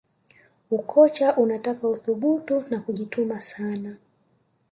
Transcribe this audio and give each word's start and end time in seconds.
ukocha 0.71 1.35
unataka 1.37 1.87
uthubutu 1.89 2.63
na 2.69 2.79
kujituma 2.79 3.41
sana 3.41 3.95